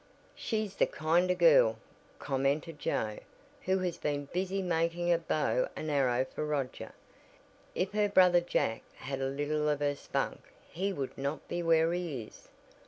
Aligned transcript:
"She's 0.33 0.77
the 0.77 0.87
kind 0.87 1.29
of 1.29 1.37
girl!" 1.37 1.77
commented 2.17 2.79
Joe, 2.79 3.19
who 3.65 3.77
had 3.77 4.01
been 4.01 4.25
busy 4.33 4.63
making 4.63 5.13
a 5.13 5.19
bow 5.19 5.69
and 5.75 5.91
arrow 5.91 6.25
for 6.25 6.43
Roger. 6.43 6.93
"If 7.75 7.91
her 7.91 8.09
brother 8.09 8.41
Jack 8.41 8.81
had 8.95 9.21
a 9.21 9.27
little 9.27 9.69
of 9.69 9.79
her 9.79 9.93
spunk 9.93 10.41
he 10.71 10.91
would 10.91 11.15
not 11.19 11.47
be 11.47 11.61
where 11.61 11.93
he 11.93 12.23
is." 12.23 12.49